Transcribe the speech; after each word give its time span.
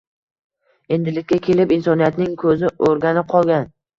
Endilikka 0.97 1.37
kelib 1.49 1.75
insoniyatning 1.77 2.33
“ko‘zi 2.45 2.73
o‘rganib 2.89 3.29
qolgan” 3.37 3.71